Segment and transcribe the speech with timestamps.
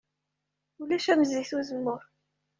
[0.81, 2.01] Ulac am zzit n uzemmur.